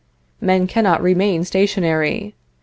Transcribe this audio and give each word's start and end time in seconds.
Men 0.41 0.65
cannot 0.65 1.03
remain 1.03 1.43
stationary. 1.43 2.33